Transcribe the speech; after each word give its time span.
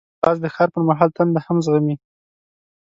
باز 0.21 0.37
د 0.41 0.45
ښکار 0.53 0.69
پر 0.73 0.81
مهال 0.89 1.09
تنده 1.17 1.39
هم 1.45 1.57
زغمي 1.65 1.95